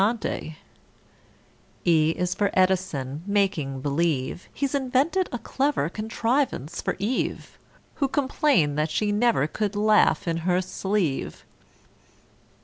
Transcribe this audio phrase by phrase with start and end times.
[0.01, 0.57] =E=
[2.17, 7.59] is for =E=dison, making believe He's invented a clever contrivance for =E=ve,
[7.97, 11.45] Who complained that she never could laugh in her sleeve.